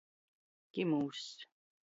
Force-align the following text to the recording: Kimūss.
Kimūss. 0.77 1.29